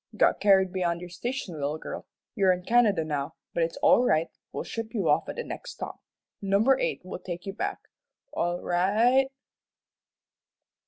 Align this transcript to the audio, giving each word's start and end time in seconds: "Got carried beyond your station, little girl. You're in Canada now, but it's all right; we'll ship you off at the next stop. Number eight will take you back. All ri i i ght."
"Got 0.17 0.39
carried 0.39 0.73
beyond 0.73 0.99
your 0.99 1.11
station, 1.11 1.53
little 1.53 1.77
girl. 1.77 2.07
You're 2.33 2.51
in 2.51 2.63
Canada 2.63 3.03
now, 3.05 3.35
but 3.53 3.61
it's 3.61 3.77
all 3.83 4.03
right; 4.03 4.29
we'll 4.51 4.63
ship 4.63 4.95
you 4.95 5.07
off 5.09 5.29
at 5.29 5.35
the 5.35 5.43
next 5.43 5.73
stop. 5.73 6.01
Number 6.41 6.75
eight 6.79 7.05
will 7.05 7.19
take 7.19 7.45
you 7.45 7.53
back. 7.53 7.81
All 8.33 8.61
ri 8.63 8.73
i 8.73 8.85
i 8.85 9.23
ght." 9.25 9.29